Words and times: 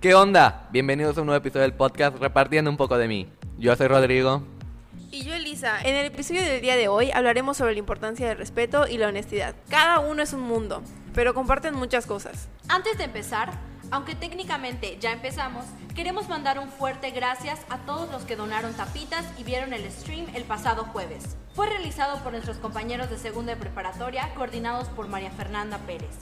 ¿Qué 0.00 0.14
onda? 0.14 0.68
Bienvenidos 0.70 1.18
a 1.18 1.22
un 1.22 1.26
nuevo 1.26 1.38
episodio 1.38 1.62
del 1.62 1.74
podcast 1.74 2.18
Repartiendo 2.18 2.70
un 2.70 2.76
poco 2.76 2.96
de 2.98 3.08
mí. 3.08 3.28
Yo 3.58 3.74
soy 3.74 3.88
Rodrigo. 3.88 4.44
Y 5.10 5.24
yo 5.24 5.34
Elisa, 5.34 5.80
en 5.80 5.96
el 5.96 6.06
episodio 6.06 6.42
del 6.42 6.60
día 6.60 6.76
de 6.76 6.86
hoy 6.86 7.10
hablaremos 7.10 7.56
sobre 7.56 7.72
la 7.72 7.80
importancia 7.80 8.28
del 8.28 8.38
respeto 8.38 8.86
y 8.86 8.96
la 8.96 9.08
honestidad. 9.08 9.56
Cada 9.68 9.98
uno 9.98 10.22
es 10.22 10.32
un 10.32 10.42
mundo, 10.42 10.84
pero 11.14 11.34
comparten 11.34 11.74
muchas 11.74 12.06
cosas. 12.06 12.48
Antes 12.68 12.96
de 12.96 13.04
empezar, 13.06 13.50
aunque 13.90 14.14
técnicamente 14.14 14.98
ya 15.00 15.10
empezamos, 15.10 15.64
queremos 15.96 16.28
mandar 16.28 16.60
un 16.60 16.68
fuerte 16.68 17.10
gracias 17.10 17.58
a 17.68 17.78
todos 17.78 18.08
los 18.12 18.22
que 18.22 18.36
donaron 18.36 18.74
tapitas 18.74 19.26
y 19.36 19.42
vieron 19.42 19.72
el 19.72 19.90
stream 19.90 20.26
el 20.32 20.44
pasado 20.44 20.84
jueves. 20.84 21.36
Fue 21.54 21.68
realizado 21.68 22.22
por 22.22 22.30
nuestros 22.30 22.58
compañeros 22.58 23.10
de 23.10 23.18
segunda 23.18 23.56
de 23.56 23.60
preparatoria, 23.60 24.32
coordinados 24.36 24.86
por 24.90 25.08
María 25.08 25.32
Fernanda 25.32 25.78
Pérez. 25.88 26.14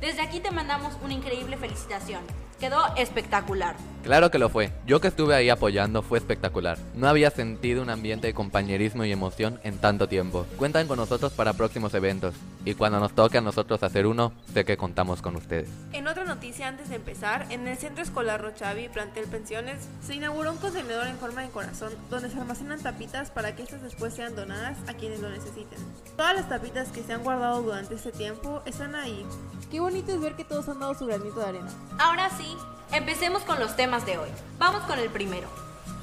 Desde 0.00 0.20
aquí 0.20 0.40
te 0.40 0.50
mandamos 0.50 0.96
una 1.04 1.14
increíble 1.14 1.56
felicitación. 1.56 2.22
Quedó 2.60 2.94
espectacular. 2.96 3.74
Claro 4.02 4.30
que 4.30 4.38
lo 4.38 4.48
fue. 4.48 4.72
Yo 4.86 5.00
que 5.00 5.08
estuve 5.08 5.34
ahí 5.34 5.50
apoyando 5.50 6.02
fue 6.02 6.18
espectacular. 6.18 6.78
No 6.94 7.06
había 7.06 7.30
sentido 7.30 7.82
un 7.82 7.90
ambiente 7.90 8.26
de 8.26 8.34
compañerismo 8.34 9.04
y 9.04 9.12
emoción 9.12 9.60
en 9.62 9.78
tanto 9.78 10.08
tiempo. 10.08 10.46
Cuentan 10.56 10.88
con 10.88 10.96
nosotros 10.96 11.32
para 11.32 11.52
próximos 11.52 11.92
eventos. 11.94 12.34
Y 12.64 12.74
cuando 12.74 12.98
nos 12.98 13.14
toque 13.14 13.38
a 13.38 13.42
nosotros 13.42 13.82
hacer 13.82 14.06
uno, 14.06 14.32
sé 14.52 14.64
que 14.64 14.76
contamos 14.76 15.20
con 15.20 15.36
ustedes. 15.36 15.68
En 15.92 16.08
otra 16.08 16.24
noticia 16.24 16.68
antes 16.68 16.88
de 16.88 16.96
empezar, 16.96 17.46
en 17.50 17.68
el 17.68 17.76
Centro 17.76 18.02
Escolar 18.02 18.40
Rochavi, 18.40 18.88
plantel 18.88 19.26
Pensiones, 19.26 19.88
se 20.02 20.14
inauguró 20.14 20.52
un 20.52 20.58
contenedor 20.58 21.06
en 21.06 21.16
forma 21.16 21.42
de 21.42 21.48
corazón 21.48 21.92
donde 22.08 22.30
se 22.30 22.38
almacenan 22.38 22.82
tapitas 22.82 23.30
para 23.30 23.54
que 23.54 23.62
estas 23.62 23.82
después 23.82 24.14
sean 24.14 24.34
donadas 24.34 24.78
a 24.88 24.94
quienes 24.94 25.20
lo 25.20 25.28
necesiten. 25.28 25.78
Todas 26.16 26.34
las 26.34 26.48
tapitas 26.48 26.88
que 26.88 27.02
se 27.02 27.12
han 27.12 27.22
guardado 27.22 27.62
durante 27.62 27.94
este 27.94 28.12
tiempo 28.12 28.62
están 28.64 28.94
ahí. 28.94 29.26
Qué 29.70 29.80
bonito 29.80 30.12
es 30.12 30.20
ver 30.20 30.34
que 30.34 30.44
todos 30.44 30.68
han 30.68 30.80
dado 30.80 30.94
su 30.94 31.06
granito 31.06 31.40
de 31.40 31.46
arena. 31.46 31.68
Ahora 31.98 32.28
sí, 32.30 32.56
empecemos 32.92 33.42
con 33.42 33.60
los 33.60 33.76
temas 33.76 34.06
de 34.06 34.18
hoy. 34.18 34.30
Vamos 34.58 34.82
con 34.82 34.98
el 34.98 35.08
primero. 35.10 35.48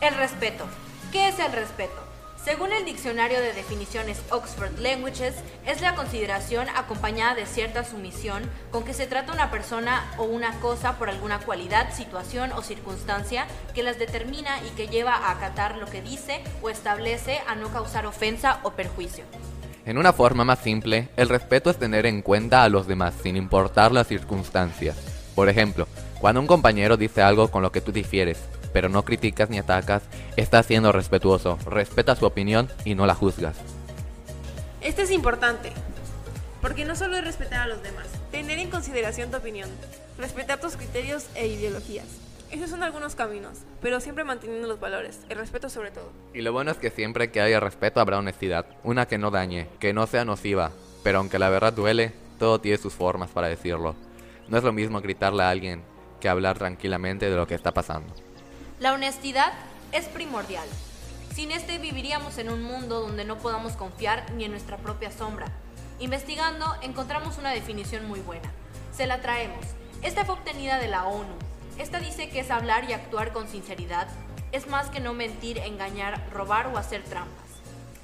El 0.01 0.15
respeto. 0.15 0.65
¿Qué 1.11 1.29
es 1.29 1.39
el 1.39 1.51
respeto? 1.51 2.07
Según 2.43 2.71
el 2.71 2.85
diccionario 2.85 3.41
de 3.41 3.51
definiciones 3.51 4.21
Oxford 4.29 4.79
Languages, 4.79 5.35
es 5.65 5.81
la 5.81 5.95
consideración 5.95 6.67
acompañada 6.69 7.35
de 7.35 7.45
cierta 7.45 7.83
sumisión 7.83 8.43
con 8.71 8.85
que 8.85 8.93
se 8.93 9.05
trata 9.05 9.33
una 9.33 9.51
persona 9.51 10.09
o 10.17 10.23
una 10.23 10.57
cosa 10.61 10.97
por 10.97 11.09
alguna 11.09 11.39
cualidad, 11.39 11.93
situación 11.93 12.53
o 12.53 12.61
circunstancia 12.61 13.47
que 13.73 13.83
las 13.83 13.99
determina 13.99 14.61
y 14.65 14.69
que 14.77 14.87
lleva 14.87 15.13
a 15.13 15.31
acatar 15.31 15.75
lo 15.75 15.87
que 15.87 16.01
dice 16.01 16.41
o 16.61 16.69
establece 16.69 17.41
a 17.47 17.55
no 17.55 17.67
causar 17.69 18.05
ofensa 18.05 18.59
o 18.63 18.71
perjuicio. 18.71 19.25
En 19.85 19.97
una 19.97 20.13
forma 20.13 20.45
más 20.45 20.59
simple, 20.59 21.09
el 21.17 21.27
respeto 21.27 21.69
es 21.69 21.77
tener 21.77 22.05
en 22.05 22.21
cuenta 22.21 22.63
a 22.63 22.69
los 22.69 22.87
demás 22.87 23.13
sin 23.23 23.35
importar 23.35 23.91
las 23.91 24.07
circunstancias. 24.07 24.95
Por 25.35 25.49
ejemplo, 25.49 25.87
cuando 26.19 26.41
un 26.41 26.47
compañero 26.47 26.97
dice 26.97 27.21
algo 27.21 27.49
con 27.49 27.61
lo 27.61 27.71
que 27.71 27.81
tú 27.81 27.91
difieres, 27.91 28.39
pero 28.73 28.89
no 28.89 29.03
criticas 29.05 29.49
ni 29.49 29.59
atacas, 29.59 30.03
estás 30.35 30.65
siendo 30.65 30.91
respetuoso, 30.91 31.57
respeta 31.69 32.15
su 32.15 32.25
opinión 32.25 32.69
y 32.85 32.95
no 32.95 33.05
la 33.05 33.15
juzgas. 33.15 33.57
Esto 34.81 35.03
es 35.03 35.11
importante, 35.11 35.71
porque 36.61 36.85
no 36.85 36.95
solo 36.95 37.17
es 37.17 37.23
respetar 37.23 37.61
a 37.61 37.67
los 37.67 37.83
demás, 37.83 38.07
tener 38.31 38.57
en 38.59 38.69
consideración 38.69 39.29
tu 39.29 39.37
opinión, 39.37 39.69
respetar 40.17 40.59
tus 40.59 40.75
criterios 40.75 41.27
e 41.35 41.47
ideologías. 41.47 42.05
Esos 42.49 42.69
son 42.69 42.81
algunos 42.81 43.13
caminos, 43.13 43.59
pero 43.81 43.99
siempre 43.99 44.23
manteniendo 44.23 44.67
los 44.67 44.79
valores, 44.79 45.19
el 45.29 45.37
respeto 45.37 45.69
sobre 45.69 45.91
todo. 45.91 46.11
Y 46.33 46.41
lo 46.41 46.53
bueno 46.53 46.71
es 46.71 46.77
que 46.77 46.89
siempre 46.89 47.29
que 47.29 47.41
haya 47.41 47.59
respeto 47.59 47.99
habrá 47.99 48.17
honestidad, 48.17 48.65
una 48.83 49.05
que 49.05 49.17
no 49.17 49.31
dañe, 49.31 49.67
que 49.79 49.93
no 49.93 50.07
sea 50.07 50.23
nociva, 50.23 50.71
pero 51.03 51.19
aunque 51.19 51.39
la 51.39 51.49
verdad 51.49 51.73
duele, 51.73 52.13
todo 52.39 52.59
tiene 52.59 52.77
sus 52.77 52.93
formas 52.93 53.29
para 53.29 53.49
decirlo. 53.49 53.95
No 54.47 54.57
es 54.57 54.63
lo 54.63 54.71
mismo 54.71 55.01
gritarle 55.01 55.43
a 55.43 55.49
alguien 55.49 55.83
que 56.19 56.29
hablar 56.29 56.57
tranquilamente 56.57 57.29
de 57.29 57.35
lo 57.35 57.47
que 57.47 57.55
está 57.55 57.73
pasando. 57.73 58.13
La 58.79 58.93
honestidad 58.93 59.53
es 59.91 60.05
primordial. 60.05 60.67
Sin 61.33 61.51
este 61.51 61.77
viviríamos 61.77 62.37
en 62.37 62.49
un 62.49 62.63
mundo 62.63 63.01
donde 63.01 63.25
no 63.25 63.37
podamos 63.37 63.73
confiar 63.73 64.31
ni 64.33 64.45
en 64.45 64.51
nuestra 64.51 64.77
propia 64.77 65.11
sombra. 65.11 65.47
Investigando 65.99 66.65
encontramos 66.81 67.37
una 67.37 67.51
definición 67.51 68.07
muy 68.07 68.19
buena. 68.19 68.51
Se 68.95 69.07
la 69.07 69.21
traemos. 69.21 69.65
Esta 70.01 70.25
fue 70.25 70.35
obtenida 70.35 70.79
de 70.79 70.87
la 70.87 71.05
ONU. 71.05 71.33
Esta 71.77 71.99
dice 71.99 72.29
que 72.29 72.39
es 72.39 72.51
hablar 72.51 72.89
y 72.89 72.93
actuar 72.93 73.33
con 73.33 73.47
sinceridad. 73.47 74.07
Es 74.51 74.67
más 74.67 74.89
que 74.89 74.99
no 74.99 75.13
mentir, 75.13 75.59
engañar, 75.59 76.23
robar 76.31 76.67
o 76.67 76.77
hacer 76.77 77.03
trampas. 77.03 77.45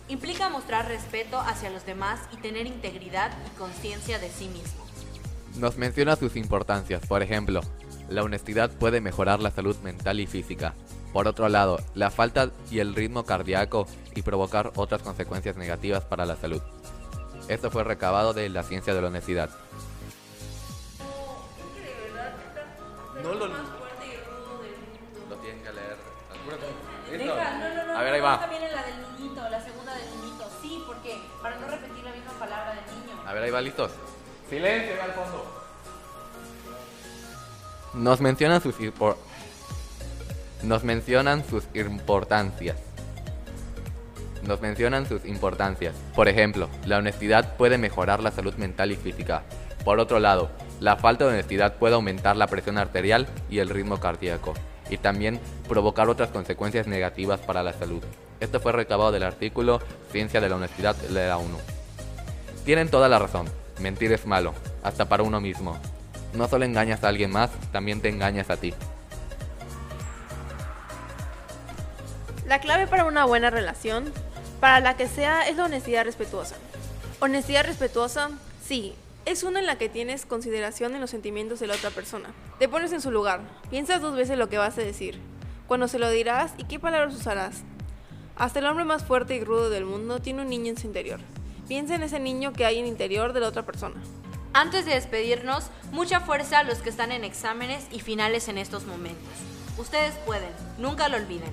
Implica 0.08 0.50
mostrar 0.50 0.88
respeto 0.88 1.40
hacia 1.40 1.70
los 1.70 1.86
demás 1.86 2.20
y 2.32 2.38
tener 2.38 2.68
integridad 2.68 3.32
y 3.48 3.58
conciencia 3.58 4.20
de 4.20 4.30
sí 4.30 4.48
mismo. 4.48 4.84
Nos 5.58 5.78
menciona 5.78 6.16
sus 6.16 6.36
importancias, 6.36 7.06
por 7.06 7.22
ejemplo, 7.22 7.62
la 8.14 8.24
honestidad 8.24 8.70
puede 8.70 9.02
mejorar 9.02 9.40
la 9.40 9.50
salud 9.50 9.76
mental 9.78 10.20
y 10.20 10.28
física. 10.28 10.76
Por 11.12 11.28
otro 11.28 11.50
lado, 11.50 11.80
la 11.96 12.12
falta 12.12 12.52
y 12.70 12.80
el 12.80 12.94
ritmo 12.96 13.26
cardíaco 13.26 13.88
y 14.16 14.22
provocar 14.22 14.72
otras 14.76 15.02
consecuencias 15.02 15.58
negativas 15.58 16.06
para 16.06 16.26
la 16.26 16.36
salud. 16.36 16.62
Esto 17.48 17.72
fue 17.72 17.84
recabado 17.84 18.34
de 18.34 18.50
la 18.50 18.64
ciencia 18.64 18.94
de 18.94 19.02
la 19.02 19.08
honestidad. 19.08 19.50
No 23.24 23.34
lo, 23.34 23.48
lo 23.48 23.56
tienen 25.42 25.64
que 25.64 25.74
leer. 25.74 25.98
Deja, 27.12 27.58
no, 27.58 27.76
no, 27.76 27.86
no, 27.86 27.98
A 27.98 28.04
ver, 28.04 28.14
ahí 28.14 28.22
va. 28.22 28.40
También 28.40 28.62
la 28.74 28.84
del 28.84 29.18
niñito, 29.18 29.50
la 29.50 29.64
segunda 29.64 29.94
del 29.96 30.06
niñito. 30.10 30.50
Sí, 30.62 30.84
porque 30.86 31.20
para 31.42 31.60
no 31.60 31.68
repetir 31.68 32.04
la 32.04 32.12
misma 32.12 32.32
palabra 32.40 32.76
del 32.76 32.86
niño. 32.86 33.22
A 33.26 33.34
ver, 33.34 33.44
ahí 33.44 33.52
va, 33.52 33.62
listos. 33.62 33.92
Silencio, 34.50 34.98
va 34.98 35.06
al 35.06 35.14
fondo. 35.14 35.63
Nos 37.94 38.22
mencionan 38.22 38.60
sus 38.62 38.76
Nos 40.64 40.84
mencionan 40.84 41.46
sus 41.48 41.66
importancias. 41.76 42.78
Nos 44.42 44.62
mencionan 44.62 45.08
sus 45.08 45.26
importancias. 45.26 45.94
Por 46.16 46.28
ejemplo, 46.28 46.70
la 46.86 46.98
honestidad 46.98 47.56
puede 47.56 47.78
mejorar 47.78 48.22
la 48.22 48.32
salud 48.32 48.56
mental 48.56 48.92
y 48.92 48.96
física. 48.96 49.44
Por 49.86 50.00
otro 50.00 50.20
lado, 50.20 50.50
la 50.80 50.96
falta 50.96 51.26
de 51.26 51.34
honestidad 51.34 51.76
puede 51.76 51.94
aumentar 51.94 52.36
la 52.36 52.48
presión 52.48 52.80
arterial 52.80 53.28
y 53.50 53.60
el 53.60 53.70
ritmo 53.70 54.00
cardíaco, 54.00 54.54
y 54.90 54.98
también 54.98 55.40
provocar 55.70 56.10
otras 56.10 56.30
consecuencias 56.30 56.88
negativas 56.88 57.42
para 57.42 57.62
la 57.62 57.74
salud. 57.74 58.02
Esto 58.40 58.60
fue 58.60 58.72
recabado 58.72 59.12
del 59.12 59.24
artículo 59.24 59.82
Ciencia 60.12 60.42
de 60.42 60.50
la 60.50 60.56
Honestidad 60.56 60.96
de 60.96 61.28
la 61.28 61.38
ONU. 61.38 61.58
Tienen 62.66 62.90
toda 62.90 63.08
la 63.08 63.20
razón. 63.20 63.48
Mentir 63.80 64.12
es 64.14 64.26
malo, 64.26 64.54
hasta 64.84 65.08
para 65.08 65.24
uno 65.24 65.40
mismo. 65.40 65.78
No 66.34 66.48
solo 66.48 66.66
engañas 66.66 67.04
a 67.04 67.10
alguien 67.10 67.32
más, 67.32 67.52
también 67.72 68.02
te 68.02 68.10
engañas 68.10 68.50
a 68.50 68.58
ti. 68.58 68.74
La 72.48 72.60
clave 72.60 72.88
para 72.88 73.06
una 73.06 73.26
buena 73.26 73.50
relación, 73.50 74.12
para 74.60 74.80
la 74.80 74.98
que 74.98 75.08
sea, 75.08 75.48
es 75.48 75.58
la 75.58 75.66
honestidad 75.66 76.06
respetuosa. 76.06 76.56
Honestidad 77.20 77.66
respetuosa, 77.66 78.32
sí, 78.64 78.96
es 79.26 79.44
una 79.44 79.60
en 79.60 79.66
la 79.66 79.78
que 79.78 79.90
tienes 79.90 80.26
consideración 80.26 80.96
en 80.96 81.02
los 81.02 81.10
sentimientos 81.10 81.60
de 81.60 81.68
la 81.68 81.76
otra 81.76 81.90
persona. 81.92 82.30
Te 82.60 82.68
pones 82.68 82.92
en 82.92 83.02
su 83.02 83.12
lugar, 83.12 83.42
piensas 83.70 84.02
dos 84.02 84.16
veces 84.16 84.38
lo 84.38 84.50
que 84.50 84.58
vas 84.58 84.78
a 84.78 84.82
decir, 84.82 85.20
cuando 85.68 85.88
se 85.88 86.00
lo 86.00 86.10
dirás 86.10 86.54
y 86.58 86.66
qué 86.66 86.80
palabras 86.80 87.16
usarás. 87.16 87.64
Hasta 88.36 88.60
el 88.60 88.66
hombre 88.66 88.84
más 88.84 89.06
fuerte 89.06 89.36
y 89.36 89.44
rudo 89.44 89.70
del 89.70 89.86
mundo 89.86 90.20
tiene 90.20 90.42
un 90.42 90.50
niño 90.50 90.72
en 90.72 90.78
su 90.78 90.88
interior. 90.88 91.20
Piensa 91.68 91.96
en 91.96 92.04
ese 92.04 92.20
niño 92.20 92.52
que 92.52 92.66
hay 92.66 92.80
en 92.80 92.86
el 92.86 92.92
interior 92.92 93.32
de 93.32 93.40
la 93.40 93.48
otra 93.48 93.64
persona. 93.64 94.02
Antes 94.56 94.86
de 94.86 94.94
despedirnos, 94.94 95.66
mucha 95.92 96.20
fuerza 96.20 96.60
a 96.60 96.64
los 96.64 96.78
que 96.78 96.90
están 96.92 97.12
en 97.12 97.24
exámenes 97.24 97.88
y 97.92 98.02
finales 98.02 98.48
en 98.48 98.60
estos 98.60 98.86
momentos. 98.86 99.34
Ustedes 99.80 100.14
pueden, 100.28 100.52
nunca 100.78 101.10
lo 101.10 101.18
olviden. 101.18 101.50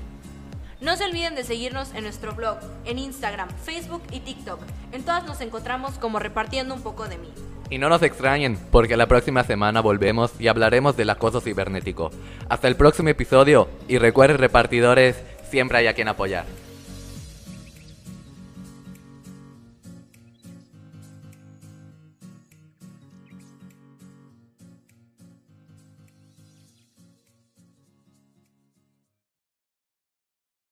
No 0.82 0.94
se 0.96 1.04
olviden 1.04 1.34
de 1.34 1.42
seguirnos 1.42 1.94
en 1.94 2.04
nuestro 2.04 2.34
blog, 2.34 2.58
en 2.84 2.98
Instagram, 2.98 3.48
Facebook 3.64 4.02
y 4.12 4.20
TikTok. 4.20 4.60
En 4.92 5.02
todas 5.02 5.24
nos 5.24 5.40
encontramos 5.40 5.92
como 5.98 6.18
repartiendo 6.18 6.74
un 6.74 6.82
poco 6.82 7.08
de 7.08 7.16
mí. 7.16 7.32
Y 7.70 7.78
no 7.78 7.88
nos 7.88 8.02
extrañen, 8.02 8.58
porque 8.70 8.98
la 8.98 9.06
próxima 9.06 9.44
semana 9.44 9.80
volvemos 9.80 10.32
y 10.38 10.48
hablaremos 10.48 10.94
del 10.98 11.08
acoso 11.08 11.40
cibernético. 11.40 12.10
Hasta 12.50 12.68
el 12.68 12.76
próximo 12.76 13.08
episodio 13.08 13.68
y 13.88 13.96
recuerden 13.96 14.36
repartidores, 14.36 15.16
siempre 15.50 15.78
hay 15.78 15.86
a 15.86 15.94
quien 15.94 16.08
apoyar. 16.08 16.44